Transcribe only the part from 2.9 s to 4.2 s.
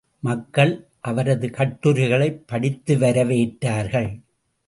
வர வேற்றார்கள்.